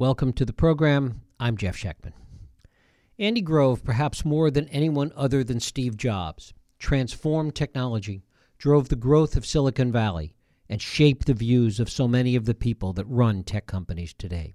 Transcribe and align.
Welcome 0.00 0.32
to 0.34 0.44
the 0.44 0.52
program. 0.52 1.22
I'm 1.40 1.56
Jeff 1.56 1.76
Schechtman. 1.76 2.12
Andy 3.18 3.40
Grove, 3.40 3.82
perhaps 3.82 4.24
more 4.24 4.48
than 4.48 4.68
anyone 4.68 5.10
other 5.16 5.42
than 5.42 5.58
Steve 5.58 5.96
Jobs, 5.96 6.54
transformed 6.78 7.56
technology, 7.56 8.22
drove 8.58 8.90
the 8.90 8.94
growth 8.94 9.34
of 9.36 9.44
Silicon 9.44 9.90
Valley, 9.90 10.36
and 10.68 10.80
shaped 10.80 11.26
the 11.26 11.34
views 11.34 11.80
of 11.80 11.90
so 11.90 12.06
many 12.06 12.36
of 12.36 12.44
the 12.44 12.54
people 12.54 12.92
that 12.92 13.06
run 13.06 13.42
tech 13.42 13.66
companies 13.66 14.14
today. 14.14 14.54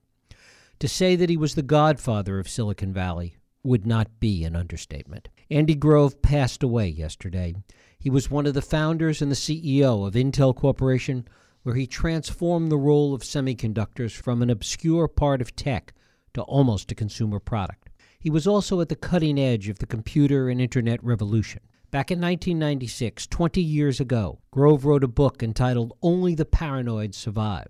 To 0.79 0.87
say 0.87 1.17
that 1.17 1.29
he 1.29 1.35
was 1.35 1.55
the 1.55 1.61
godfather 1.61 2.39
of 2.39 2.47
Silicon 2.47 2.93
Valley 2.93 3.35
would 3.63 3.85
not 3.85 4.21
be 4.21 4.45
an 4.45 4.55
understatement. 4.55 5.27
Andy 5.51 5.75
Grove 5.75 6.21
passed 6.21 6.63
away 6.63 6.87
yesterday. 6.87 7.53
He 7.99 8.09
was 8.09 8.31
one 8.31 8.45
of 8.45 8.53
the 8.53 8.61
founders 8.61 9.21
and 9.21 9.29
the 9.29 9.35
CEO 9.35 10.07
of 10.07 10.13
Intel 10.13 10.55
Corporation, 10.55 11.27
where 11.63 11.75
he 11.75 11.87
transformed 11.87 12.71
the 12.71 12.77
role 12.77 13.13
of 13.13 13.23
semiconductors 13.23 14.11
from 14.11 14.41
an 14.41 14.49
obscure 14.49 15.07
part 15.07 15.41
of 15.41 15.55
tech 15.55 15.93
to 16.33 16.41
almost 16.43 16.91
a 16.91 16.95
consumer 16.95 17.39
product. 17.39 17.89
He 18.19 18.29
was 18.29 18.47
also 18.47 18.79
at 18.79 18.89
the 18.89 18.95
cutting 18.95 19.39
edge 19.39 19.67
of 19.69 19.79
the 19.79 19.85
computer 19.85 20.49
and 20.49 20.61
internet 20.61 21.03
revolution. 21.03 21.61
Back 21.91 22.09
in 22.09 22.19
1996, 22.19 23.27
20 23.27 23.61
years 23.61 23.99
ago, 23.99 24.39
Grove 24.49 24.85
wrote 24.85 25.03
a 25.03 25.07
book 25.07 25.43
entitled 25.43 25.93
Only 26.01 26.33
the 26.33 26.45
Paranoid 26.45 27.13
Survive. 27.13 27.67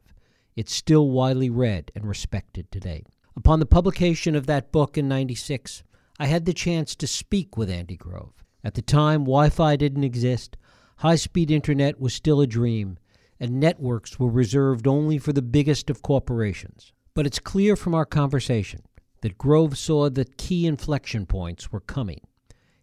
It's 0.56 0.74
still 0.74 1.10
widely 1.10 1.50
read 1.50 1.92
and 1.96 2.06
respected 2.06 2.72
today. 2.72 3.04
Upon 3.36 3.60
the 3.60 3.66
publication 3.66 4.36
of 4.36 4.46
that 4.46 4.72
book 4.72 4.98
in 4.98 5.08
96, 5.08 5.84
I 6.20 6.28
had 6.28 6.46
the 6.46 6.54
chance 6.54 6.96
to 6.96 7.08
speak 7.08 7.58
with 7.58 7.70
Andy 7.70 7.98
Grove. 7.98 8.44
At 8.64 8.76
the 8.76 8.82
time, 8.82 9.22
Wi 9.22 9.50
Fi 9.50 9.76
didn't 9.76 10.04
exist, 10.04 10.56
high 10.98 11.16
speed 11.16 11.52
internet 11.52 12.00
was 12.00 12.14
still 12.14 12.40
a 12.40 12.48
dream, 12.48 12.98
and 13.44 13.60
networks 13.60 14.18
were 14.18 14.30
reserved 14.30 14.88
only 14.88 15.18
for 15.18 15.34
the 15.34 15.42
biggest 15.42 15.90
of 15.90 16.02
corporations. 16.02 16.94
But 17.14 17.26
it's 17.26 17.40
clear 17.40 17.76
from 17.76 17.94
our 17.94 18.06
conversation 18.06 18.84
that 19.20 19.38
Grove 19.38 19.78
saw 19.78 20.10
that 20.12 20.38
key 20.38 20.66
inflection 20.66 21.26
points 21.26 21.70
were 21.70 21.82
coming. 21.82 22.22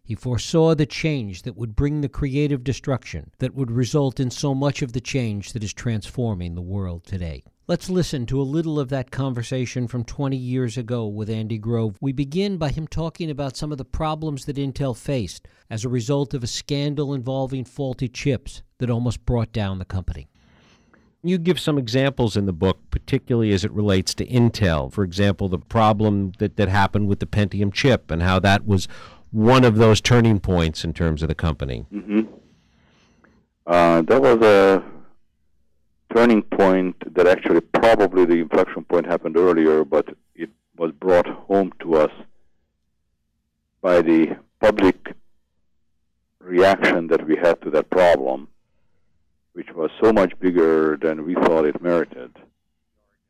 He 0.03 0.13
foresaw 0.13 0.75
the 0.75 0.85
change 0.85 1.41
that 1.43 1.57
would 1.57 1.75
bring 1.75 2.01
the 2.01 2.09
creative 2.09 2.63
destruction 2.63 3.31
that 3.39 3.55
would 3.55 3.71
result 3.71 4.19
in 4.19 4.29
so 4.29 4.53
much 4.53 4.83
of 4.83 4.93
the 4.93 5.01
change 5.01 5.53
that 5.53 5.63
is 5.63 5.73
transforming 5.73 6.53
the 6.53 6.61
world 6.61 7.05
today. 7.05 7.43
Let's 7.67 7.89
listen 7.89 8.27
to 8.27 8.39
a 8.39 8.43
little 8.43 8.79
of 8.79 8.89
that 8.89 9.09
conversation 9.09 9.87
from 9.87 10.03
20 10.03 10.37
years 10.37 10.77
ago 10.77 11.07
with 11.07 11.27
Andy 11.27 11.57
Grove. 11.57 11.97
We 12.01 12.11
begin 12.11 12.57
by 12.57 12.69
him 12.69 12.85
talking 12.85 13.31
about 13.31 13.57
some 13.57 13.71
of 13.71 13.79
the 13.79 13.85
problems 13.85 14.45
that 14.45 14.57
Intel 14.57 14.95
faced 14.95 15.47
as 15.71 15.83
a 15.83 15.89
result 15.89 16.35
of 16.35 16.43
a 16.43 16.47
scandal 16.47 17.15
involving 17.15 17.65
faulty 17.65 18.07
chips 18.07 18.61
that 18.77 18.91
almost 18.91 19.25
brought 19.25 19.51
down 19.53 19.79
the 19.79 19.85
company. 19.85 20.27
You 21.23 21.37
give 21.37 21.59
some 21.59 21.77
examples 21.77 22.35
in 22.35 22.45
the 22.45 22.53
book, 22.53 22.79
particularly 22.89 23.51
as 23.51 23.63
it 23.63 23.71
relates 23.71 24.15
to 24.15 24.25
Intel. 24.25 24.91
For 24.91 25.03
example, 25.03 25.49
the 25.49 25.59
problem 25.59 26.31
that, 26.39 26.57
that 26.57 26.67
happened 26.67 27.07
with 27.07 27.19
the 27.19 27.27
Pentium 27.27 27.71
chip 27.71 28.09
and 28.09 28.23
how 28.23 28.39
that 28.39 28.65
was 28.65 28.87
one 29.29 29.63
of 29.63 29.77
those 29.77 30.01
turning 30.01 30.39
points 30.39 30.83
in 30.83 30.93
terms 30.93 31.21
of 31.21 31.27
the 31.27 31.35
company. 31.35 31.85
Mm-hmm. 31.93 32.21
Uh, 33.67 34.01
that 34.01 34.21
was 34.21 34.41
a 34.41 34.83
turning 36.15 36.41
point 36.41 36.95
that 37.13 37.27
actually 37.27 37.61
probably 37.61 38.25
the 38.25 38.39
inflection 38.39 38.83
point 38.83 39.05
happened 39.05 39.37
earlier, 39.37 39.85
but 39.85 40.09
it 40.35 40.49
was 40.75 40.91
brought 40.91 41.27
home 41.27 41.71
to 41.79 41.95
us 41.95 42.11
by 43.81 44.01
the 44.01 44.37
public 44.59 45.15
reaction 46.39 47.07
that 47.07 47.25
we 47.27 47.35
had 47.35 47.61
to 47.61 47.69
that 47.69 47.89
problem 47.89 48.47
which 49.53 49.71
was 49.73 49.91
so 50.01 50.13
much 50.13 50.37
bigger 50.39 50.97
than 50.97 51.25
we 51.25 51.35
thought 51.35 51.65
it 51.65 51.81
merited, 51.81 52.31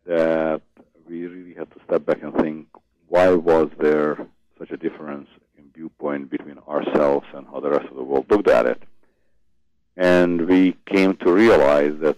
that 0.06 0.62
we 1.08 1.26
really 1.28 1.54
had 1.54 1.70
to 1.72 1.80
step 1.86 2.06
back 2.06 2.22
and 2.22 2.34
think, 2.36 2.68
why 3.08 3.30
was 3.30 3.70
there 3.80 4.18
such 4.58 4.72
a 4.72 4.78
difference 4.78 5.28
in 5.58 5.66
viewpoint 5.74 6.30
between 6.30 6.58
ourselves 6.68 7.26
and 7.34 7.46
how 7.48 7.60
the 7.60 7.70
rest 7.70 7.88
of 7.88 7.96
the 7.96 8.04
world 8.04 8.26
looked 8.30 8.48
at 8.48 8.66
it? 8.66 8.82
And 9.98 10.48
we 10.48 10.78
came 10.86 11.16
to 11.18 11.32
realize 11.32 11.94
that 12.02 12.18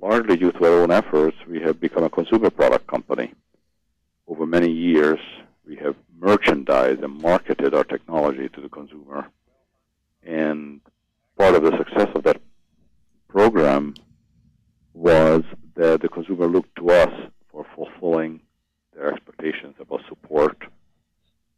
largely 0.00 0.36
due 0.36 0.52
to 0.52 0.64
our 0.64 0.82
own 0.82 0.90
efforts, 0.90 1.36
we 1.48 1.60
have 1.60 1.80
become 1.80 2.04
a 2.04 2.10
consumer 2.10 2.50
product 2.50 2.86
company. 2.86 3.32
Over 4.28 4.46
many 4.46 4.70
years, 4.70 5.18
we 5.66 5.76
have 5.76 5.96
merchandised 6.18 7.02
and 7.02 7.20
marketed 7.20 7.74
our 7.74 7.84
technology 7.84 8.48
to 8.50 8.60
the 8.60 8.68
consumer. 8.68 9.26
And 10.22 10.80
part 11.38 11.54
of 11.54 11.62
the 11.62 11.76
success 11.76 12.08
of 12.14 12.22
that 12.24 12.40
program 13.34 13.92
was 14.94 15.42
that 15.74 16.00
the 16.00 16.08
consumer 16.08 16.46
looked 16.46 16.76
to 16.76 16.88
us 16.88 17.12
for 17.50 17.66
fulfilling 17.74 18.40
their 18.94 19.12
expectations 19.12 19.74
about 19.80 20.00
support, 20.08 20.56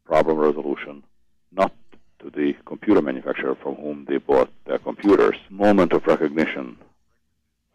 problem 0.03 0.39
resolution, 0.39 1.03
not 1.51 1.71
to 2.17 2.31
the 2.31 2.55
computer 2.65 2.99
manufacturer 2.99 3.53
from 3.61 3.75
whom 3.75 4.05
they 4.09 4.17
bought 4.17 4.51
their 4.65 4.79
computers. 4.79 5.35
Moment 5.51 5.93
of 5.93 6.07
recognition, 6.07 6.77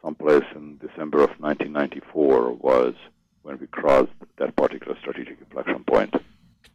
someplace 0.03 0.49
in 0.57 0.79
December 0.79 1.23
of 1.23 1.31
1994, 1.39 2.55
was 2.55 2.95
when 3.43 3.57
we 3.61 3.69
crossed 3.69 4.11
that 4.37 4.57
particular 4.57 4.97
strategic 4.99 5.39
inflection 5.39 5.85
point. 5.85 6.13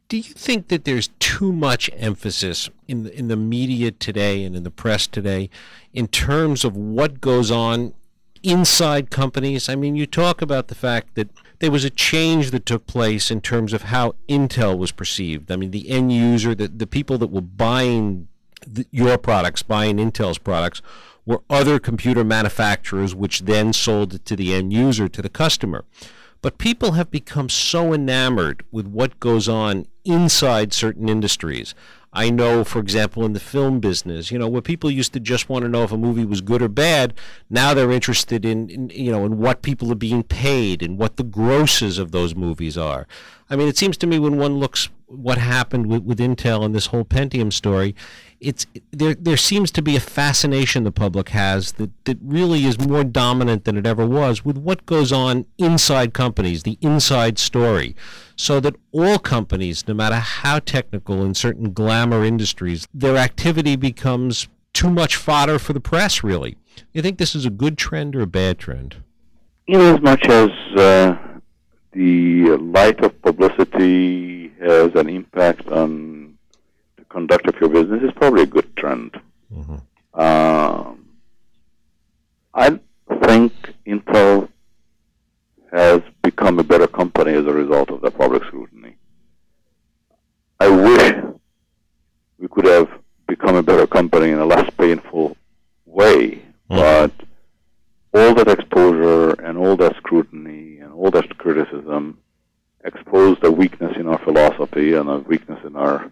Do 0.09 0.15
you 0.15 0.23
think 0.23 0.69
that 0.69 0.85
there's 0.85 1.09
too 1.19 1.51
much 1.51 1.89
emphasis 1.93 2.69
in 2.87 3.03
the, 3.03 3.13
in 3.13 3.27
the 3.27 3.35
media 3.35 3.91
today 3.91 4.45
and 4.45 4.55
in 4.55 4.63
the 4.63 4.71
press 4.71 5.05
today 5.05 5.49
in 5.93 6.07
terms 6.07 6.63
of 6.63 6.77
what 6.77 7.19
goes 7.19 7.51
on 7.51 7.93
inside 8.41 9.09
companies? 9.09 9.67
I 9.67 9.75
mean, 9.75 9.97
you 9.97 10.05
talk 10.05 10.41
about 10.41 10.69
the 10.69 10.75
fact 10.75 11.15
that 11.15 11.29
there 11.59 11.71
was 11.71 11.83
a 11.83 11.89
change 11.89 12.51
that 12.51 12.65
took 12.65 12.87
place 12.87 13.29
in 13.29 13.41
terms 13.41 13.73
of 13.73 13.83
how 13.83 14.15
Intel 14.29 14.77
was 14.77 14.93
perceived. 14.93 15.51
I 15.51 15.57
mean, 15.57 15.71
the 15.71 15.89
end 15.89 16.13
user, 16.13 16.55
the, 16.55 16.69
the 16.69 16.87
people 16.87 17.17
that 17.17 17.27
were 17.27 17.41
buying 17.41 18.29
the, 18.65 18.85
your 18.91 19.17
products, 19.17 19.61
buying 19.61 19.97
Intel's 19.97 20.37
products, 20.37 20.81
were 21.25 21.41
other 21.49 21.79
computer 21.79 22.23
manufacturers, 22.23 23.13
which 23.13 23.41
then 23.41 23.73
sold 23.73 24.13
it 24.13 24.23
to 24.23 24.37
the 24.37 24.53
end 24.53 24.71
user, 24.71 25.09
to 25.09 25.21
the 25.21 25.27
customer. 25.27 25.83
But 26.41 26.57
people 26.57 26.93
have 26.93 27.11
become 27.11 27.49
so 27.49 27.93
enamored 27.93 28.63
with 28.71 28.87
what 28.87 29.19
goes 29.19 29.49
on 29.49 29.87
inside 30.05 30.73
certain 30.73 31.09
industries. 31.09 31.73
I 32.13 32.29
know, 32.29 32.63
for 32.63 32.79
example, 32.79 33.25
in 33.25 33.33
the 33.33 33.39
film 33.39 33.79
business, 33.79 34.31
you 34.31 34.39
know, 34.39 34.47
where 34.47 34.61
people 34.61 34.89
used 34.89 35.13
to 35.13 35.19
just 35.19 35.49
want 35.49 35.63
to 35.63 35.69
know 35.69 35.83
if 35.83 35.91
a 35.91 35.97
movie 35.97 36.25
was 36.25 36.41
good 36.41 36.61
or 36.61 36.69
bad, 36.69 37.13
now 37.49 37.73
they're 37.73 37.91
interested 37.91 38.45
in, 38.45 38.69
in, 38.69 38.89
you 38.89 39.11
know, 39.11 39.25
in 39.25 39.37
what 39.37 39.61
people 39.61 39.91
are 39.91 39.95
being 39.95 40.23
paid 40.23 40.81
and 40.81 40.97
what 40.97 41.17
the 41.17 41.23
grosses 41.23 41.99
of 41.99 42.11
those 42.11 42.33
movies 42.33 42.77
are. 42.77 43.07
I 43.49 43.55
mean, 43.55 43.67
it 43.67 43.77
seems 43.77 43.97
to 43.97 44.07
me 44.07 44.19
when 44.19 44.37
one 44.37 44.57
looks 44.57 44.89
what 45.07 45.37
happened 45.37 45.87
with, 45.87 46.03
with 46.03 46.19
Intel 46.19 46.63
and 46.63 46.75
this 46.75 46.87
whole 46.87 47.05
Pentium 47.05 47.51
story, 47.51 47.95
it's 48.39 48.65
there. 48.91 49.15
There 49.15 49.37
seems 49.37 49.71
to 49.71 49.81
be 49.81 49.95
a 49.95 49.99
fascination 49.99 50.83
the 50.83 50.91
public 50.91 51.29
has 51.29 51.73
that 51.73 51.89
that 52.05 52.17
really 52.21 52.65
is 52.65 52.79
more 52.79 53.03
dominant 53.03 53.63
than 53.63 53.77
it 53.77 53.87
ever 53.87 54.05
was 54.05 54.45
with 54.45 54.57
what 54.57 54.85
goes 54.85 55.11
on 55.11 55.45
inside 55.57 56.13
companies, 56.13 56.63
the 56.63 56.77
inside 56.81 57.39
story, 57.39 57.95
so 58.35 58.59
that 58.59 58.75
all 58.91 59.17
companies, 59.17 59.87
no 59.87 59.93
matter 59.93 60.15
how 60.15 60.59
technical 60.59 61.23
in 61.23 61.33
certain 61.33 61.73
glamour 61.73 62.23
industries, 62.23 62.87
their 62.93 63.17
activity 63.17 63.75
becomes 63.75 64.47
too 64.73 64.89
much 64.89 65.15
fodder 65.15 65.57
for 65.57 65.73
the 65.73 65.79
press. 65.79 66.23
Really, 66.23 66.57
you 66.93 67.01
think 67.01 67.17
this 67.17 67.33
is 67.33 67.45
a 67.45 67.49
good 67.49 67.77
trend 67.77 68.15
or 68.15 68.21
a 68.21 68.27
bad 68.27 68.59
trend? 68.59 68.97
In 69.67 69.81
as 69.81 70.01
much 70.01 70.25
as 70.27 70.49
uh, 70.77 71.17
the 71.97 72.55
light 72.57 73.03
of 73.03 73.19
publicity 73.23 74.49
has 74.59 74.93
an 74.93 75.09
impact 75.09 75.67
on 75.69 76.37
the 76.95 77.05
conduct 77.05 77.47
of 77.47 77.55
your 77.59 77.69
business 77.69 78.03
is 78.03 78.11
probably 78.15 78.43
a 78.43 78.45
good 78.45 78.75
trend. 78.77 79.19
Mm-hmm. 79.51 80.19
Um, 80.19 81.09
I 82.53 82.79
think 83.23 83.51
Intel 83.87 84.47
has 85.71 86.01
become 86.21 86.59
a 86.59 86.63
better 86.63 86.87
company 86.87 87.33
as 87.33 87.45
a 87.47 87.53
result 87.53 87.89
of 87.89 88.01
the 88.01 88.11
public 88.11 88.43
scrutiny. 88.43 88.95
I 90.59 90.69
wish 90.69 91.15
we 92.37 92.47
could 92.47 92.65
have 92.65 92.89
become 93.27 93.55
a 93.55 93.63
better 93.63 93.87
company 93.87 94.29
in 94.29 94.37
a 94.37 94.45
less 94.45 94.69
painful 94.77 95.35
way, 95.87 96.43
mm-hmm. 96.69 96.75
but 96.75 97.11
all 98.13 98.33
that 98.35 98.47
exposure 98.47 99.31
and 99.41 99.57
all 99.57 99.75
that 99.77 99.95
scrutiny 99.97 100.79
and 100.79 100.91
all 100.93 101.11
that 101.11 101.37
criticism 101.37 102.17
exposed 102.83 103.43
a 103.43 103.51
weakness 103.51 103.95
in 103.97 104.07
our 104.07 104.17
philosophy 104.19 104.93
and 104.93 105.09
a 105.09 105.19
weakness 105.19 105.59
in 105.65 105.75
our 105.75 106.11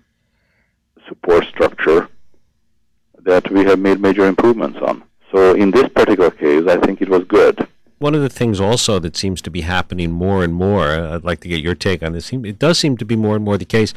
support 1.08 1.46
structure 1.46 2.10
that 3.24 3.50
we 3.52 3.64
have 3.64 3.80
made 3.80 4.00
major 4.00 4.28
improvements 4.28 4.78
on. 4.82 5.04
So 5.32 5.56
in 5.56 5.72
this 5.72 5.90
particular 5.90 6.32
case, 6.32 6.68
I 6.68 6.78
think 6.78 7.02
it 7.02 7.10
was 7.10 7.24
good. 7.24 7.68
One 8.00 8.14
of 8.14 8.20
the 8.20 8.24
things 8.36 8.60
also 8.60 9.00
that 9.00 9.18
seems 9.18 9.42
to 9.42 9.50
be 9.50 9.62
happening 9.62 10.12
more 10.12 10.44
and 10.44 10.54
more, 10.54 10.90
I'd 10.90 11.24
like 11.24 11.40
to 11.42 11.50
get 11.50 11.62
your 11.62 11.76
take 11.76 12.04
on 12.04 12.14
this, 12.14 12.32
it 12.32 12.60
does 12.60 12.78
seem 12.78 12.98
to 12.98 13.06
be 13.06 13.16
more 13.16 13.36
and 13.36 13.44
more 13.44 13.58
the 13.58 13.66
case, 13.66 13.94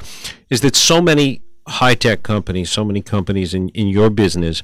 is 0.48 0.60
that 0.62 0.76
so 0.76 1.02
many 1.02 1.42
high 1.66 1.94
tech 1.94 2.22
companies, 2.22 2.70
so 2.70 2.84
many 2.84 3.02
companies 3.02 3.54
in, 3.54 3.68
in 3.70 3.88
your 3.88 4.10
business, 4.10 4.62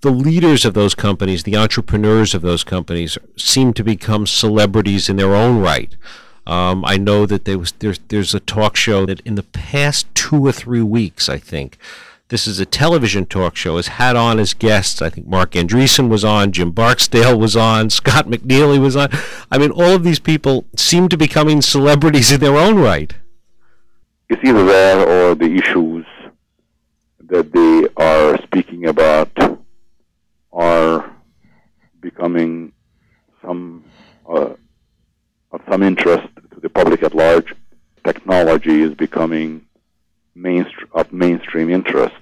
the 0.00 0.10
leaders 0.10 0.64
of 0.64 0.74
those 0.74 0.94
companies, 0.94 1.42
the 1.42 1.56
entrepreneurs 1.56 2.34
of 2.34 2.42
those 2.42 2.64
companies, 2.64 3.18
seem 3.36 3.72
to 3.74 3.84
become 3.84 4.26
celebrities 4.26 5.08
in 5.08 5.16
their 5.16 5.34
own 5.34 5.60
right. 5.60 5.94
Um, 6.46 6.84
I 6.86 6.96
know 6.96 7.26
that 7.26 7.44
there 7.44 7.58
was 7.58 7.72
there's 7.72 8.00
there's 8.08 8.34
a 8.34 8.40
talk 8.40 8.74
show 8.74 9.06
that 9.06 9.20
in 9.20 9.34
the 9.34 9.42
past 9.42 10.12
two 10.14 10.46
or 10.46 10.52
three 10.52 10.82
weeks, 10.82 11.28
I 11.28 11.38
think, 11.38 11.76
this 12.30 12.46
is 12.46 12.60
a 12.60 12.66
television 12.66 13.26
talk 13.26 13.56
show, 13.56 13.76
has 13.76 13.88
had 13.88 14.16
on 14.16 14.38
as 14.38 14.54
guests. 14.54 15.02
I 15.02 15.10
think 15.10 15.26
Marc 15.26 15.52
Andreessen 15.52 16.08
was 16.08 16.24
on, 16.24 16.52
Jim 16.52 16.70
Barksdale 16.70 17.38
was 17.38 17.56
on, 17.56 17.90
Scott 18.00 18.26
McNealy 18.26 18.80
was 18.80 18.96
on. 18.96 19.10
I 19.50 19.58
mean, 19.58 19.72
all 19.72 19.94
of 19.94 20.04
these 20.04 20.20
people 20.20 20.64
seem 20.76 21.08
to 21.08 21.16
be 21.16 21.26
becoming 21.26 21.60
celebrities 21.60 22.32
in 22.32 22.40
their 22.40 22.56
own 22.56 22.78
right. 22.78 23.14
It's 24.28 24.42
either 24.44 24.64
that 24.64 25.08
or 25.08 25.34
the 25.34 25.56
issues 25.56 26.06
that 27.28 27.52
they 27.52 27.88
are 27.96 28.40
speaking 28.42 28.86
about 28.86 29.30
are 30.52 31.10
becoming 32.00 32.72
some 33.42 33.84
uh, 34.28 34.54
of 35.52 35.60
some 35.68 35.82
interest 35.82 36.28
to 36.52 36.60
the 36.60 36.68
public 36.68 37.02
at 37.02 37.14
large. 37.14 37.54
Technology 38.04 38.82
is 38.82 38.94
becoming 38.94 39.66
mainstream 40.40 40.88
of 40.92 41.12
mainstream 41.12 41.70
interest, 41.70 42.16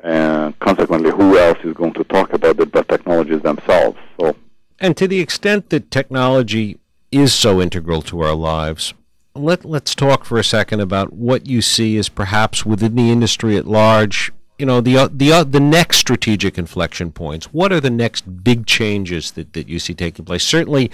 and 0.00 0.58
consequently, 0.60 1.10
who 1.10 1.38
else 1.38 1.58
is 1.64 1.74
going 1.74 1.94
to 1.94 2.04
talk 2.04 2.32
about 2.32 2.60
it 2.60 2.72
but 2.72 2.88
technologies 2.88 3.42
themselves? 3.42 3.98
So, 4.18 4.36
and 4.78 4.96
to 4.96 5.08
the 5.08 5.20
extent 5.20 5.70
that 5.70 5.90
technology 5.90 6.78
is 7.10 7.34
so 7.34 7.60
integral 7.60 8.02
to 8.02 8.20
our 8.20 8.34
lives, 8.34 8.94
let 9.34 9.64
let's 9.64 9.94
talk 9.94 10.24
for 10.24 10.38
a 10.38 10.44
second 10.44 10.80
about 10.80 11.12
what 11.12 11.46
you 11.46 11.60
see 11.62 11.96
as 11.98 12.08
perhaps 12.08 12.64
within 12.64 12.94
the 12.94 13.10
industry 13.10 13.56
at 13.56 13.66
large. 13.66 14.32
You 14.58 14.66
know 14.66 14.80
the 14.80 14.96
uh, 14.96 15.08
the 15.12 15.32
uh, 15.32 15.44
the 15.44 15.60
next 15.60 15.98
strategic 15.98 16.56
inflection 16.56 17.12
points. 17.12 17.52
What 17.52 17.72
are 17.72 17.80
the 17.80 17.90
next 17.90 18.42
big 18.42 18.66
changes 18.66 19.32
that, 19.32 19.52
that 19.52 19.68
you 19.68 19.78
see 19.78 19.92
taking 19.92 20.24
place? 20.24 20.44
Certainly, 20.44 20.90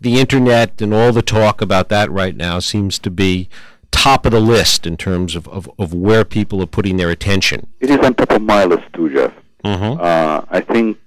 the 0.00 0.20
internet 0.20 0.80
and 0.80 0.94
all 0.94 1.12
the 1.12 1.22
talk 1.22 1.60
about 1.60 1.88
that 1.88 2.10
right 2.10 2.36
now 2.36 2.60
seems 2.60 2.98
to 3.00 3.10
be 3.10 3.48
top 3.90 4.24
of 4.26 4.32
the 4.32 4.40
list 4.40 4.86
in 4.86 4.96
terms 4.96 5.34
of, 5.34 5.48
of, 5.48 5.70
of 5.78 5.92
where 5.92 6.24
people 6.24 6.62
are 6.62 6.66
putting 6.66 6.96
their 6.96 7.10
attention. 7.10 7.66
It 7.80 7.90
is 7.90 7.98
on 7.98 8.14
top 8.14 8.30
of 8.30 8.42
my 8.42 8.64
list 8.64 8.84
too, 8.94 9.12
Jeff. 9.12 9.32
Mm-hmm. 9.64 10.00
Uh, 10.00 10.42
I 10.48 10.60
think 10.60 10.98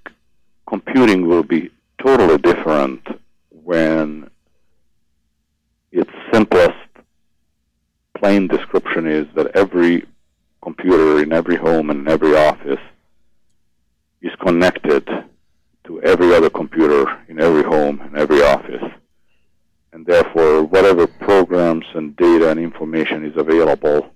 computing 0.68 1.28
will 1.28 1.44
be 1.44 1.72
totally 2.02 2.38
different 2.38 3.02
when 3.50 4.30
its 5.92 6.12
simplest 6.32 6.78
plain 8.18 8.48
description 8.48 9.08
is 9.08 9.28
that 9.36 9.48
every 9.56 10.06
computer 10.62 11.22
in 11.22 11.34
every 11.34 11.56
home 11.56 11.90
and 11.90 12.02
in 12.02 12.08
every 12.08 12.36
office 12.36 12.80
is 14.22 14.32
connected 14.42 15.08
to 15.86 16.02
every 16.02 16.34
other 16.34 16.50
computer 16.50 17.06
in 17.28 17.40
every 17.42 17.64
home 17.64 18.00
and 18.02 18.18
every 18.18 18.42
office 18.42 18.84
and 19.94 20.06
therefore 20.06 20.63
whatever 20.63 21.06
programs 21.06 21.86
and 21.94 22.16
data 22.18 22.50
and 22.50 22.60
information 22.60 23.24
is 23.24 23.38
available 23.38 24.10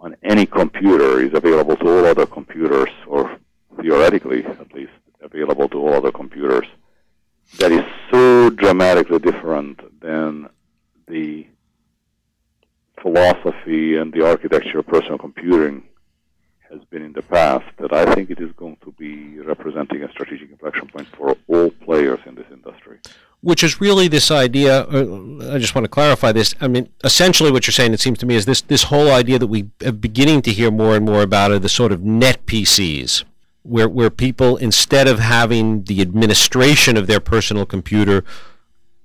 on 0.00 0.16
any 0.24 0.44
computer 0.44 1.20
is 1.20 1.32
available 1.32 1.76
to 1.76 1.88
all 1.88 2.04
other 2.04 2.26
computers, 2.26 2.90
or 3.06 3.38
theoretically 3.80 4.44
at 4.44 4.74
least 4.74 4.92
available 5.22 5.68
to 5.68 5.78
all 5.78 5.94
other 5.94 6.12
computers. 6.12 6.66
That 7.58 7.72
is 7.72 7.84
so 8.10 8.50
dramatically 8.50 9.20
different 9.20 9.80
than 10.00 10.48
the 11.06 11.46
philosophy 13.00 13.96
and 13.96 14.12
the 14.12 14.26
architecture 14.26 14.80
of 14.80 14.86
personal 14.86 15.18
computing 15.18 15.84
has 16.74 16.84
been 16.90 17.02
in 17.02 17.12
the 17.12 17.22
past 17.22 17.64
that 17.78 17.92
I 17.92 18.14
think 18.14 18.30
it 18.30 18.40
is 18.40 18.52
going 18.52 18.76
to 18.84 18.90
be 18.92 19.38
representing 19.40 20.02
a 20.02 20.10
strategic 20.10 20.50
inflection 20.50 20.88
point 20.88 21.08
for 21.16 21.36
all 21.48 21.70
players 21.70 22.20
in 22.26 22.34
this 22.34 22.46
industry 22.50 22.98
which 23.44 23.62
is 23.62 23.78
really 23.78 24.08
this 24.08 24.30
idea. 24.30 24.84
Uh, 24.84 25.52
I 25.52 25.58
just 25.58 25.74
want 25.74 25.84
to 25.84 25.88
clarify 25.88 26.32
this. 26.32 26.54
I 26.62 26.66
mean, 26.66 26.88
essentially, 27.04 27.52
what 27.52 27.66
you're 27.66 27.72
saying, 27.72 27.92
it 27.92 28.00
seems 28.00 28.18
to 28.20 28.26
me, 28.26 28.36
is 28.36 28.46
this 28.46 28.62
this 28.62 28.84
whole 28.84 29.10
idea 29.12 29.38
that 29.38 29.48
we 29.48 29.68
are 29.84 29.92
beginning 29.92 30.40
to 30.42 30.50
hear 30.50 30.70
more 30.70 30.96
and 30.96 31.04
more 31.04 31.20
about 31.20 31.52
are 31.52 31.58
the 31.58 31.68
sort 31.68 31.92
of 31.92 32.02
net 32.02 32.46
PCs, 32.46 33.22
where 33.62 33.88
where 33.88 34.08
people 34.08 34.56
instead 34.56 35.06
of 35.06 35.18
having 35.18 35.84
the 35.84 36.00
administration 36.00 36.96
of 36.96 37.06
their 37.06 37.20
personal 37.20 37.66
computer 37.66 38.24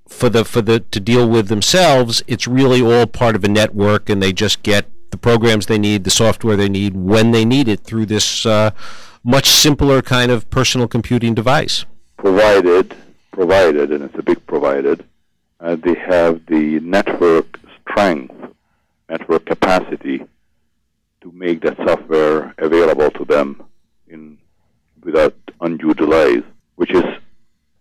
for 0.08 0.30
the 0.30 0.42
for 0.42 0.62
the 0.62 0.80
to 0.80 1.00
deal 1.00 1.28
with 1.28 1.48
themselves, 1.48 2.22
it's 2.26 2.48
really 2.48 2.80
all 2.80 3.06
part 3.06 3.36
of 3.36 3.44
a 3.44 3.48
network, 3.48 4.08
and 4.08 4.22
they 4.22 4.32
just 4.32 4.62
get 4.62 4.86
the 5.10 5.18
programs 5.18 5.66
they 5.66 5.78
need, 5.78 6.04
the 6.04 6.10
software 6.10 6.56
they 6.56 6.68
need 6.68 6.94
when 6.94 7.30
they 7.30 7.44
need 7.44 7.68
it 7.68 7.80
through 7.80 8.06
this 8.06 8.46
uh, 8.46 8.70
much 9.22 9.50
simpler 9.50 10.02
kind 10.02 10.30
of 10.30 10.48
personal 10.50 10.88
computing 10.88 11.34
device. 11.34 11.84
Provided 12.16 12.94
provided, 13.30 13.90
and 13.92 14.04
it's 14.04 14.18
a 14.18 14.22
big 14.22 14.44
provided, 14.46 15.04
uh, 15.60 15.76
they 15.76 15.94
have 15.94 16.44
the 16.46 16.80
network 16.80 17.58
strength, 17.80 18.34
network 19.08 19.46
capacity 19.46 20.24
to 21.20 21.32
make 21.32 21.62
that 21.62 21.76
software 21.78 22.54
available 22.58 23.10
to 23.12 23.24
them 23.24 23.62
in 24.08 24.38
without 25.02 25.34
undue 25.60 25.94
delays, 25.94 26.42
which 26.76 26.92
is 26.92 27.04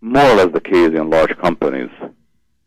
more 0.01 0.23
or 0.23 0.35
less 0.35 0.53
the 0.53 0.61
case 0.61 0.91
in 0.99 1.09
large 1.09 1.35
companies 1.37 1.89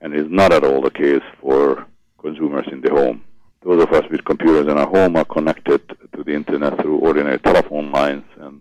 and 0.02 0.14
is 0.14 0.28
not 0.28 0.52
at 0.52 0.64
all 0.64 0.82
the 0.82 0.90
case 0.90 1.22
for 1.40 1.86
consumers 2.18 2.66
in 2.70 2.80
the 2.82 2.90
home. 2.90 3.24
Those 3.64 3.82
of 3.82 3.92
us 3.92 4.04
with 4.10 4.24
computers 4.24 4.66
in 4.66 4.76
our 4.76 4.88
home 4.88 5.16
are 5.16 5.24
connected 5.24 5.88
to 6.16 6.24
the 6.24 6.34
internet 6.34 6.80
through 6.80 6.98
ordinary 6.98 7.38
telephone 7.38 7.92
lines, 7.92 8.24
and 8.40 8.60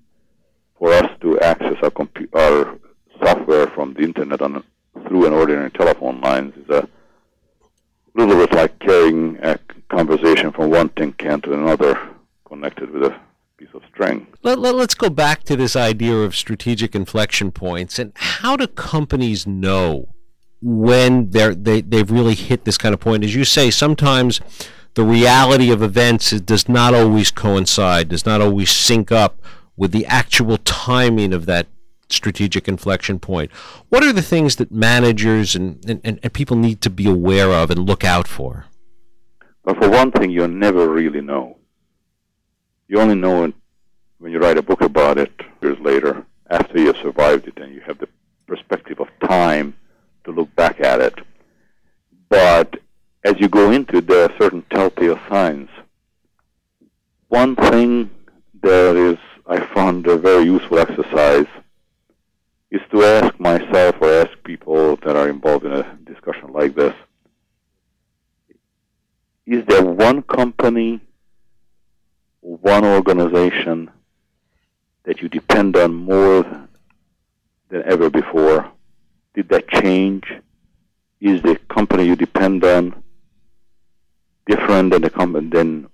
for 0.78 0.94
us 0.94 1.10
to 1.22 1.40
access 1.40 1.76
our, 1.82 1.90
compu- 1.90 2.34
our 2.36 2.78
software 3.24 3.68
from 3.68 3.94
the 3.94 4.02
internet 4.02 4.42
on 4.42 4.64
through 5.08 5.26
an 5.26 5.34
ordinary 5.34 5.72
telephone 5.72 6.20
lines 6.22 6.54
is 6.58 6.70
a 6.70 6.88
little 8.14 8.36
bit 8.36 8.54
like 8.54 8.78
carrying 8.80 9.38
a 9.42 9.58
conversation 9.90 10.52
from 10.52 10.70
one 10.70 10.90
tin 10.90 11.14
can 11.14 11.42
to 11.42 11.54
another 11.54 11.98
connected 12.48 12.92
with 12.92 13.04
a 13.04 13.20
piece 13.58 13.70
of 13.74 13.82
string. 13.92 14.28
Let, 14.44 14.60
let, 14.60 14.76
us 14.76 14.94
go 14.94 15.10
back 15.10 15.44
to 15.44 15.56
this 15.56 15.76
idea 15.76 16.16
of 16.16 16.36
strategic 16.36 16.96
inflection 16.96 17.52
points 17.52 18.00
and 18.00 18.12
how 18.16 18.58
do 18.58 18.68
companies 18.68 19.48
know 19.48 20.14
when 20.62 21.30
they're, 21.32 21.56
they, 21.56 21.82
they've 21.82 22.12
really 22.12 22.36
hit 22.36 22.66
this 22.66 22.78
kind 22.78 22.94
of 22.94 23.00
point? 23.00 23.24
As 23.24 23.34
you 23.34 23.46
say, 23.46 23.72
sometimes 23.72 24.42
the 24.94 25.04
reality 25.04 25.72
of 25.72 25.82
events 25.82 26.32
does 26.32 26.68
not 26.68 26.94
always 26.94 27.32
coincide, 27.32 28.10
does 28.10 28.26
not 28.26 28.42
always 28.42 28.70
sync 28.70 29.12
up 29.12 29.42
with 29.78 29.92
the 29.92 30.06
actual 30.06 30.58
timing 30.58 31.34
of 31.34 31.46
that 31.46 31.68
strategic 32.10 32.68
inflection 32.68 33.20
point. 33.20 33.52
What 33.90 34.04
are 34.04 34.12
the 34.12 34.22
things 34.22 34.58
that 34.58 34.72
managers 34.72 35.56
and, 35.56 35.84
and, 36.04 36.20
and 36.22 36.34
people 36.34 36.58
need 36.58 36.82
to 36.82 36.90
be 36.90 37.08
aware 37.08 37.52
of 37.52 37.72
and 37.72 37.86
look 37.86 38.04
out 38.04 38.28
for? 38.28 38.66
Well, 39.64 39.76
for 39.76 39.90
one 39.90 40.12
thing, 40.12 40.32
you 40.32 40.48
never 40.48 40.90
really 40.90 41.22
know. 41.22 41.58
You 42.88 43.00
only 43.00 43.16
know 43.16 43.46
it 43.46 43.54
when 44.18 44.32
you 44.32 44.40
write 44.40 44.58
a 44.58 44.62
book 44.62 44.82
about 44.82 45.18
it 45.18 45.32
years 45.62 45.80
later, 45.80 46.26
after 46.50 46.80
you 46.80 46.88
have 46.88 46.98
survived 46.98 47.48
it 47.48 47.58
and 47.58 47.74
you 47.74 47.82
have 47.82 47.98
the 48.00 48.10
perspective 48.46 49.00
of 49.00 49.08
time 49.28 49.74
to 50.26 50.32
look 50.32 50.54
back 50.56 50.82
at 50.82 51.00
it. 51.00 51.20
You 53.42 53.50
go 53.50 53.72
into 53.72 53.98
it, 53.98 54.06
there 54.06 54.26
are 54.26 54.38
certain 54.40 54.64
telltale 54.70 55.20
signs. 55.28 55.68
One 57.30 57.56
thing 57.56 58.12
that 58.62 58.96
is, 58.96 59.18
I 59.48 59.66
found 59.74 60.06
a 60.06 60.16
very 60.16 60.44
useful 60.44 60.78
exercise 60.78 61.48
is 62.70 62.82
to 62.92 63.04
ask 63.04 63.40
myself 63.40 63.96
or 64.00 64.14
ask 64.14 64.30
people 64.44 64.98
that 64.98 65.16
are 65.16 65.28
involved 65.28 65.66
in 65.66 65.72
a 65.72 65.98
discussion 66.06 66.54
like 66.54 66.76
this, 66.76 66.94
is 69.48 69.66
there 69.66 69.86
one 69.86 70.22
company, 70.22 71.02
one 72.42 72.86
organization 72.86 73.90
that 75.06 75.20
you 75.24 75.30
depend 75.30 75.76
on 75.78 75.96
more 75.96 76.44
than 77.70 77.82
ever 77.88 78.12
before? 78.12 78.72
Did 79.34 79.50
that 79.50 79.68
change? 79.68 80.26
Is 81.20 81.42
the 81.42 81.56
company 81.70 82.06
you 82.06 82.16
depend 82.16 82.64
on 82.64 83.02
different 84.48 84.92
than 84.92 85.02
the, 85.02 85.10
com- 85.10 85.50
than 85.50 85.88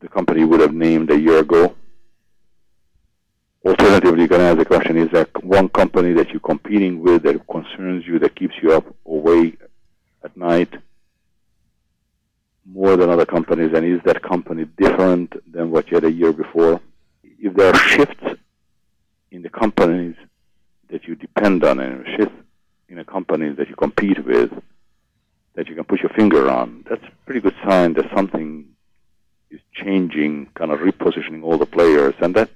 the 0.00 0.08
company 0.08 0.44
would 0.44 0.60
have 0.60 0.74
named 0.74 1.10
a 1.10 1.18
year 1.18 1.38
ago? 1.38 1.74
Alternatively, 3.64 4.22
you 4.22 4.28
can 4.28 4.40
ask 4.40 4.58
the 4.58 4.64
question, 4.64 4.96
is 4.96 5.10
there 5.12 5.26
one 5.42 5.68
company 5.68 6.12
that 6.14 6.30
you're 6.30 6.40
competing 6.40 7.00
with 7.00 7.22
that 7.22 7.46
concerns 7.46 8.04
you, 8.06 8.18
that 8.18 8.34
keeps 8.34 8.54
you 8.60 8.72
up 8.72 8.84
awake 9.06 9.58
at 10.24 10.36
night 10.36 10.72
more 12.64 12.96
than 12.96 13.10
other 13.10 13.26
companies, 13.26 13.72
and 13.74 13.84
is 13.84 14.00
that 14.04 14.22
company 14.22 14.64
different 14.76 15.34
than 15.52 15.70
what 15.70 15.90
you 15.90 15.96
had 15.96 16.04
a 16.04 16.12
year 16.12 16.32
before? 16.32 16.80
If 17.22 17.54
there 17.54 17.68
are 17.68 17.76
shifts 17.76 18.24
in 19.30 19.42
the 19.42 19.48
companies 19.48 20.14
that 20.90 21.04
you 21.04 21.14
depend 21.14 21.64
on 21.64 21.80
and 21.80 22.06
shifts 22.16 22.34
in 22.88 22.96
the 22.96 23.04
companies 23.04 23.56
that 23.56 23.68
you 23.68 23.74
compete 23.74 24.24
with 24.24 24.50
that 25.54 25.68
you 25.68 25.74
can 25.74 25.84
put 25.84 26.00
your 26.00 26.10
finger 26.10 26.48
on, 26.48 26.84
that's 26.88 27.04
pretty 27.32 27.48
good 27.48 27.66
sign 27.66 27.94
that 27.94 28.04
something 28.14 28.66
is 29.50 29.60
changing, 29.72 30.46
kind 30.54 30.70
of 30.70 30.80
repositioning 30.80 31.42
all 31.42 31.56
the 31.56 31.64
players, 31.64 32.14
and 32.20 32.34
that 32.34 32.50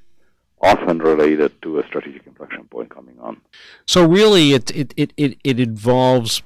often 0.61 0.99
related 0.99 1.51
to 1.63 1.79
a 1.79 1.87
strategic 1.87 2.27
inflection 2.27 2.65
point 2.65 2.91
coming 2.91 3.19
on. 3.19 3.41
So 3.87 4.07
really, 4.07 4.53
it 4.53 4.71
it, 4.77 4.93
it, 4.95 5.15
it, 5.17 5.39
it 5.43 5.61
involves 5.61 6.43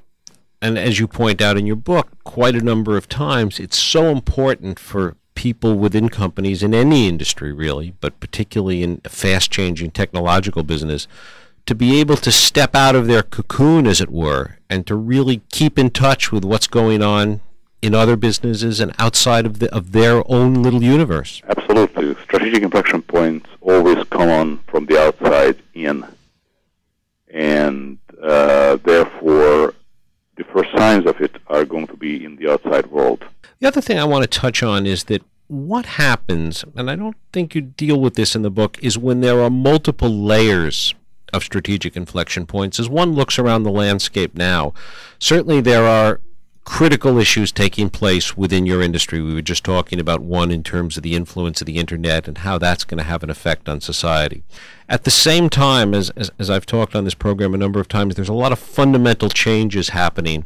and 0.61 0.77
as 0.77 0.97
you 0.97 1.07
point 1.07 1.41
out 1.41 1.57
in 1.57 1.65
your 1.65 1.75
book, 1.75 2.23
quite 2.23 2.55
a 2.55 2.61
number 2.61 2.95
of 2.95 3.09
times, 3.09 3.59
it's 3.59 3.77
so 3.77 4.05
important 4.05 4.79
for 4.79 5.17
people 5.35 5.75
within 5.77 6.07
companies 6.07 6.63
in 6.63 6.73
any 6.73 7.09
industry, 7.09 7.51
really, 7.51 7.95
but 7.99 8.17
particularly 8.21 8.81
in 8.81 9.01
a 9.03 9.09
fast 9.09 9.51
changing 9.51 9.91
technological 9.91 10.63
business, 10.63 11.05
to 11.65 11.75
be 11.75 11.99
able 11.99 12.15
to 12.15 12.31
step 12.31 12.75
out 12.75 12.95
of 12.95 13.07
their 13.07 13.23
cocoon, 13.23 13.87
as 13.87 13.99
it 13.99 14.09
were, 14.09 14.57
and 14.69 14.87
to 14.87 14.95
really 14.95 15.41
keep 15.51 15.77
in 15.77 15.89
touch 15.89 16.31
with 16.31 16.45
what's 16.45 16.67
going 16.67 17.01
on 17.01 17.41
in 17.81 17.95
other 17.95 18.15
businesses 18.15 18.79
and 18.79 18.93
outside 18.99 19.45
of, 19.45 19.59
the, 19.59 19.73
of 19.73 19.91
their 19.91 20.23
own 20.31 20.61
little 20.61 20.83
universe. 20.83 21.41
Absolutely. 21.47 22.15
Strategic 22.23 22.63
inflection 22.63 23.01
points 23.01 23.49
always 23.61 24.03
come 24.09 24.29
on 24.29 24.59
from 24.67 24.85
the 24.85 24.99
outside 25.01 25.61
in. 25.73 26.05
And 27.33 27.97
uh, 28.21 28.77
therefore, 28.77 29.73
the 30.37 30.43
first 30.53 30.69
signs 30.77 31.05
of 31.05 31.19
it 31.21 31.37
are 31.47 31.65
going 31.65 31.87
to 31.87 31.97
be 31.97 32.23
in 32.23 32.35
the 32.35 32.51
outside 32.51 32.87
world. 32.87 33.25
The 33.59 33.67
other 33.67 33.81
thing 33.81 33.97
I 33.97 34.03
want 34.05 34.23
to 34.23 34.39
touch 34.39 34.61
on 34.63 34.85
is 34.85 35.05
that 35.05 35.23
what 35.47 35.85
happens, 35.85 36.63
and 36.75 36.89
I 36.89 36.95
don't 36.95 37.17
think 37.33 37.55
you 37.55 37.61
deal 37.61 37.99
with 37.99 38.15
this 38.15 38.35
in 38.35 38.41
the 38.41 38.49
book, 38.49 38.77
is 38.81 38.97
when 38.97 39.21
there 39.21 39.41
are 39.41 39.49
multiple 39.49 40.09
layers 40.09 40.95
of 41.33 41.43
strategic 41.43 41.95
inflection 41.95 42.45
points. 42.45 42.79
As 42.79 42.89
one 42.89 43.13
looks 43.13 43.37
around 43.37 43.63
the 43.63 43.71
landscape 43.71 44.35
now, 44.35 44.73
certainly 45.19 45.61
there 45.61 45.85
are 45.85 46.19
critical 46.63 47.17
issues 47.17 47.51
taking 47.51 47.89
place 47.89 48.37
within 48.37 48.65
your 48.65 48.81
industry. 48.81 49.21
We 49.21 49.33
were 49.33 49.41
just 49.41 49.63
talking 49.63 49.99
about 49.99 50.21
one 50.21 50.51
in 50.51 50.63
terms 50.63 50.95
of 50.95 51.03
the 51.03 51.15
influence 51.15 51.61
of 51.61 51.65
the 51.65 51.77
internet 51.77 52.27
and 52.27 52.39
how 52.39 52.57
that's 52.57 52.83
going 52.83 52.99
to 52.99 53.03
have 53.03 53.23
an 53.23 53.29
effect 53.29 53.67
on 53.67 53.81
society. 53.81 54.43
At 54.87 55.03
the 55.03 55.11
same 55.11 55.49
time, 55.49 55.93
as, 55.93 56.11
as, 56.11 56.31
as 56.37 56.49
I've 56.49 56.65
talked 56.65 56.95
on 56.95 57.03
this 57.03 57.15
program 57.15 57.53
a 57.53 57.57
number 57.57 57.79
of 57.79 57.87
times, 57.87 58.15
there's 58.15 58.29
a 58.29 58.33
lot 58.33 58.51
of 58.51 58.59
fundamental 58.59 59.29
changes 59.29 59.89
happening 59.89 60.45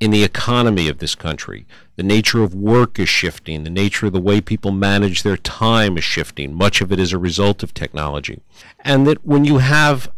in 0.00 0.10
the 0.10 0.24
economy 0.24 0.88
of 0.88 0.98
this 0.98 1.14
country. 1.14 1.66
The 1.96 2.02
nature 2.02 2.42
of 2.42 2.54
work 2.54 2.98
is 2.98 3.10
shifting. 3.10 3.64
The 3.64 3.70
nature 3.70 4.06
of 4.06 4.14
the 4.14 4.20
way 4.20 4.40
people 4.40 4.72
manage 4.72 5.22
their 5.22 5.36
time 5.36 5.98
is 5.98 6.04
shifting. 6.04 6.54
Much 6.54 6.80
of 6.80 6.90
it 6.90 6.98
is 6.98 7.12
a 7.12 7.18
result 7.18 7.62
of 7.62 7.74
technology. 7.74 8.40
And 8.80 9.06
that 9.06 9.26
when 9.26 9.44
you 9.44 9.58
have 9.58 10.10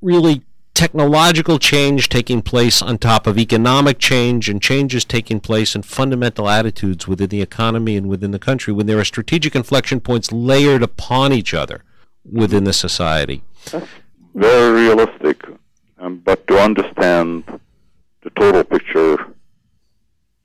really 0.00 0.42
technological 0.74 1.58
change 1.58 2.08
taking 2.08 2.42
place 2.42 2.80
on 2.80 2.98
top 2.98 3.26
of 3.26 3.38
economic 3.38 3.98
change 3.98 4.48
and 4.48 4.62
changes 4.62 5.04
taking 5.04 5.40
place 5.40 5.74
in 5.74 5.82
fundamental 5.82 6.48
attitudes 6.48 7.06
within 7.06 7.28
the 7.28 7.42
economy 7.42 7.96
and 7.96 8.08
within 8.08 8.30
the 8.30 8.38
country 8.38 8.72
when 8.72 8.86
there 8.86 8.98
are 8.98 9.04
strategic 9.04 9.54
inflection 9.54 10.00
points 10.00 10.32
layered 10.32 10.82
upon 10.82 11.32
each 11.32 11.52
other 11.52 11.82
within 12.24 12.64
the 12.64 12.72
society. 12.72 13.42
That's 13.70 13.86
very 14.34 14.82
realistic. 14.82 15.44
Um, 15.98 16.18
but 16.18 16.46
to 16.46 16.58
understand 16.58 17.44
the 18.22 18.30
total 18.30 18.64
picture, 18.64 19.18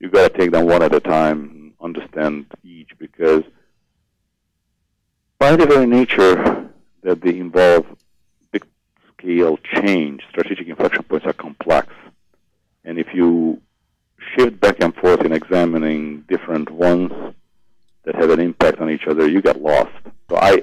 you've 0.00 0.12
got 0.12 0.32
to 0.32 0.38
take 0.38 0.50
them 0.50 0.66
one 0.66 0.82
at 0.82 0.94
a 0.94 1.00
time, 1.00 1.50
and 1.50 1.72
understand 1.80 2.46
each, 2.62 2.90
because 2.98 3.42
by 5.38 5.56
the 5.56 5.66
very 5.66 5.86
nature 5.86 6.68
that 7.02 7.20
they 7.22 7.38
involve 7.38 7.86
scale 9.18 9.58
change, 9.74 10.22
strategic 10.30 10.68
inflection 10.68 11.02
points 11.02 11.26
are 11.26 11.32
complex. 11.32 11.92
And 12.84 12.98
if 12.98 13.08
you 13.14 13.60
shift 14.34 14.60
back 14.60 14.80
and 14.80 14.94
forth 14.94 15.22
in 15.22 15.32
examining 15.32 16.22
different 16.28 16.70
ones 16.70 17.12
that 18.04 18.14
have 18.14 18.30
an 18.30 18.40
impact 18.40 18.78
on 18.78 18.90
each 18.90 19.06
other, 19.06 19.28
you 19.28 19.42
get 19.42 19.60
lost. 19.60 19.92
So 20.28 20.36
I, 20.36 20.62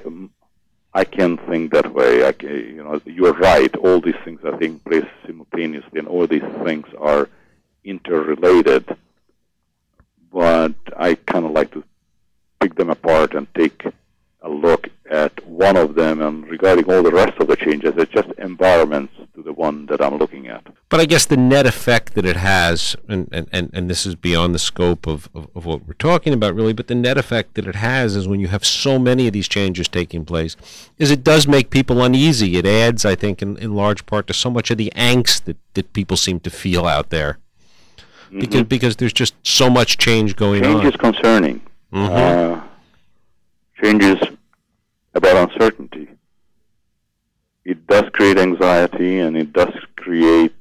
I 0.94 1.04
can 1.04 1.36
think 1.36 1.72
that 1.72 1.92
way. 1.92 2.26
I 2.26 2.32
can, 2.32 2.50
you 2.50 2.84
know, 2.84 3.00
you're 3.04 3.34
right. 3.34 3.74
All 3.76 4.00
these 4.00 4.14
things 4.24 4.40
are 4.44 4.52
taking 4.52 4.78
place 4.80 5.06
simultaneously, 5.26 5.98
and 5.98 6.08
all 6.08 6.26
these 6.26 6.42
things 6.64 6.86
are 6.98 7.28
interrelated. 7.84 8.96
But 10.32 10.74
I 10.96 11.14
kind 11.14 11.44
of 11.44 11.52
like 11.52 11.72
to 11.72 11.84
pick 12.60 12.74
them 12.76 12.90
apart 12.90 13.34
and 13.34 13.46
take 13.54 13.84
a 14.40 14.48
look 14.48 14.88
at 15.10 15.46
one 15.46 15.76
of 15.76 15.94
them 15.94 16.22
and 16.22 16.48
regarding 16.48 16.90
all 16.90 17.02
the 17.02 17.10
rest 17.10 17.38
of 17.38 17.46
the 17.46 17.56
changes, 17.56 17.92
it's 17.96 18.12
just 18.12 18.28
environments 18.38 19.12
to 19.34 19.42
the 19.42 19.52
one 19.52 19.84
that 19.86 20.00
I'm 20.00 20.16
looking 20.16 20.48
at. 20.48 20.66
But 20.88 21.00
I 21.00 21.04
guess 21.04 21.26
the 21.26 21.36
net 21.36 21.66
effect 21.66 22.14
that 22.14 22.24
it 22.24 22.36
has, 22.36 22.96
and, 23.06 23.28
and, 23.30 23.70
and 23.72 23.90
this 23.90 24.06
is 24.06 24.14
beyond 24.14 24.54
the 24.54 24.58
scope 24.58 25.06
of, 25.06 25.28
of, 25.34 25.48
of, 25.54 25.66
what 25.66 25.86
we're 25.86 25.94
talking 25.94 26.32
about 26.32 26.54
really, 26.54 26.72
but 26.72 26.86
the 26.86 26.94
net 26.94 27.18
effect 27.18 27.54
that 27.54 27.66
it 27.66 27.74
has 27.74 28.16
is 28.16 28.26
when 28.26 28.40
you 28.40 28.48
have 28.48 28.64
so 28.64 28.98
many 28.98 29.26
of 29.26 29.34
these 29.34 29.46
changes 29.46 29.88
taking 29.88 30.24
place, 30.24 30.56
is 30.98 31.10
it 31.10 31.22
does 31.22 31.46
make 31.46 31.68
people 31.68 32.02
uneasy. 32.02 32.56
It 32.56 32.66
adds, 32.66 33.04
I 33.04 33.14
think, 33.14 33.42
in, 33.42 33.58
in 33.58 33.74
large 33.74 34.06
part 34.06 34.26
to 34.28 34.34
so 34.34 34.48
much 34.48 34.70
of 34.70 34.78
the 34.78 34.92
angst 34.96 35.44
that, 35.44 35.58
that 35.74 35.92
people 35.92 36.16
seem 36.16 36.40
to 36.40 36.50
feel 36.50 36.86
out 36.86 37.10
there. 37.10 37.38
Mm-hmm. 38.26 38.38
Because, 38.38 38.62
because 38.62 38.96
there's 38.96 39.12
just 39.12 39.34
so 39.42 39.68
much 39.68 39.98
change 39.98 40.34
going 40.34 40.62
change 40.62 40.74
on. 40.76 40.82
Change 40.82 40.94
is 40.94 41.00
concerning. 41.00 41.60
Mm-hmm. 41.92 42.12
Uh, 42.12 42.62
changes 43.82 44.18
about 45.14 45.50
uncertainty. 45.50 46.08
It 47.64 47.86
does 47.86 48.04
create 48.12 48.38
anxiety 48.38 49.20
and 49.20 49.36
it 49.36 49.52
does 49.52 49.72
create 49.96 50.54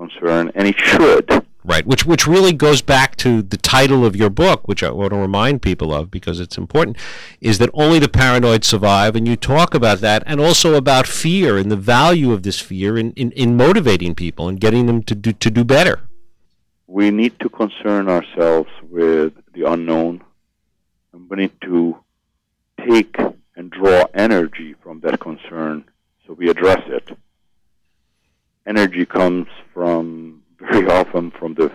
concern, 0.00 0.50
and 0.54 0.66
it 0.66 0.78
should. 0.78 1.46
Right, 1.62 1.86
which 1.86 2.06
which 2.06 2.26
really 2.26 2.54
goes 2.54 2.80
back 2.80 3.16
to 3.16 3.42
the 3.42 3.58
title 3.58 4.06
of 4.06 4.16
your 4.16 4.30
book, 4.30 4.66
which 4.66 4.82
I 4.82 4.90
want 4.90 5.12
to 5.12 5.18
remind 5.18 5.60
people 5.60 5.92
of 5.92 6.10
because 6.10 6.40
it's 6.40 6.56
important, 6.56 6.96
is 7.40 7.58
that 7.58 7.68
only 7.74 7.98
the 7.98 8.08
paranoid 8.08 8.64
survive, 8.64 9.14
and 9.14 9.28
you 9.28 9.36
talk 9.36 9.74
about 9.74 9.98
that, 10.00 10.22
and 10.26 10.40
also 10.40 10.74
about 10.74 11.06
fear 11.06 11.58
and 11.58 11.70
the 11.70 11.76
value 11.76 12.32
of 12.32 12.42
this 12.44 12.58
fear 12.58 12.96
in, 12.96 13.12
in, 13.12 13.30
in 13.32 13.58
motivating 13.58 14.14
people 14.14 14.48
and 14.48 14.58
getting 14.58 14.86
them 14.86 15.02
to 15.02 15.14
do 15.14 15.32
to 15.34 15.50
do 15.50 15.62
better. 15.62 16.00
We 16.86 17.10
need 17.10 17.38
to 17.40 17.50
concern 17.50 18.08
ourselves 18.08 18.70
with 18.82 19.34
the 19.52 19.70
unknown, 19.70 20.24
and 21.12 21.28
we 21.28 21.36
need 21.36 21.60
to 21.60 21.98
take 22.88 23.16
and 23.60 23.70
draw 23.70 24.06
energy 24.14 24.74
from 24.82 25.00
that 25.00 25.20
concern, 25.20 25.84
so 26.26 26.32
we 26.32 26.48
address 26.48 26.82
it. 26.86 27.06
Energy 28.66 29.04
comes 29.04 29.48
from 29.74 30.42
very 30.58 30.86
often 30.88 31.30
from 31.30 31.52
the 31.52 31.70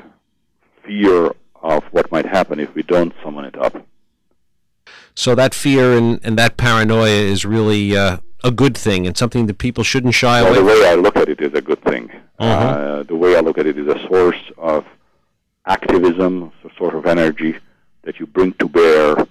fear 0.83 1.31
of 1.61 1.83
what 1.91 2.11
might 2.11 2.25
happen 2.25 2.59
if 2.59 2.73
we 2.73 2.81
don't 2.81 3.13
summon 3.23 3.45
it 3.45 3.55
up. 3.55 3.85
So 5.13 5.35
that 5.35 5.53
fear 5.53 5.95
and, 5.95 6.19
and 6.23 6.35
that 6.39 6.57
paranoia 6.57 7.21
is 7.33 7.45
really 7.45 7.95
uh, 7.95 8.17
a 8.43 8.49
good 8.49 8.75
thing 8.75 9.05
and 9.05 9.15
something 9.15 9.45
that 9.45 9.59
people 9.59 9.83
shouldn't 9.83 10.15
shy 10.15 10.41
well, 10.41 10.53
away 10.53 10.57
from. 10.57 10.65
The 10.65 10.71
way 10.71 10.89
I 10.89 10.95
look 10.95 11.17
at 11.17 11.29
it 11.29 11.39
is 11.39 11.53
a 11.53 11.61
good 11.61 11.83
thing. 11.83 12.09
Uh-huh. 12.39 12.65
Uh, 12.65 13.03
the 13.03 13.15
way 13.15 13.37
I 13.37 13.41
look 13.41 13.59
at 13.59 13.67
it 13.67 13.77
is 13.77 13.87
a 13.87 13.99
source 14.07 14.43
of 14.57 14.85
activism, 15.67 16.51
a 16.63 16.75
sort 16.79 16.95
of 16.95 17.05
energy 17.05 17.57
that 18.01 18.19
you 18.19 18.25
bring 18.25 18.53
to 18.53 18.67
bear 18.67 19.27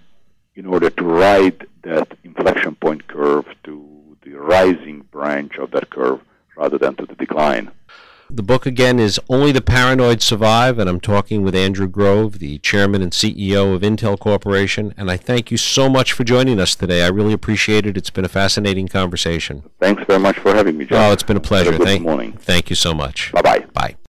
in 0.56 0.66
order 0.66 0.90
to 0.90 1.04
ride 1.04 1.66
that 1.82 2.16
inflection 2.24 2.74
point 2.76 3.06
curve 3.08 3.46
to 3.64 4.16
the 4.22 4.32
rising 4.34 5.00
branch 5.10 5.56
of 5.58 5.70
that 5.72 5.90
curve 5.90 6.20
rather 6.56 6.78
than 6.78 6.94
to 6.96 7.06
the 7.06 7.14
decline. 7.14 7.70
The 8.30 8.42
book 8.42 8.64
again 8.64 8.98
is 8.98 9.20
Only 9.28 9.52
the 9.52 9.60
Paranoid 9.60 10.22
Survive, 10.22 10.78
and 10.78 10.88
I'm 10.88 10.98
talking 10.98 11.42
with 11.42 11.54
Andrew 11.54 11.86
Grove, 11.86 12.38
the 12.38 12.58
chairman 12.58 13.02
and 13.02 13.12
CEO 13.12 13.74
of 13.74 13.82
Intel 13.82 14.18
Corporation. 14.18 14.94
And 14.96 15.10
I 15.10 15.18
thank 15.18 15.50
you 15.50 15.56
so 15.58 15.90
much 15.90 16.12
for 16.12 16.24
joining 16.24 16.58
us 16.58 16.74
today. 16.74 17.04
I 17.04 17.08
really 17.08 17.34
appreciate 17.34 17.86
it. 17.86 17.98
It's 17.98 18.10
been 18.10 18.24
a 18.24 18.28
fascinating 18.28 18.88
conversation. 18.88 19.62
Thanks 19.78 20.02
very 20.06 20.18
much 20.20 20.38
for 20.38 20.54
having 20.54 20.78
me, 20.78 20.86
John. 20.86 21.10
Oh, 21.10 21.12
it's 21.12 21.22
been 21.22 21.36
a 21.36 21.40
pleasure. 21.40 21.72
good 21.72 21.82
thank, 21.82 22.02
morning. 22.02 22.32
Thank 22.32 22.70
you 22.70 22.76
so 22.76 22.94
much. 22.94 23.30
Bye 23.32 23.42
bye. 23.42 23.66
Bye. 23.74 23.96